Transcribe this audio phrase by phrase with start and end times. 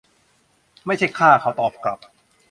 [0.85, 1.99] ไม่ใช่ข้า เขาตอบกลับ